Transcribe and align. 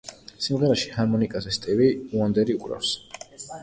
სიმღერაში 0.45 0.89
ჰარმონიკაზე 0.95 1.55
სტივი 1.59 1.93
უანდერი 2.01 2.61
უკრავს. 2.61 2.99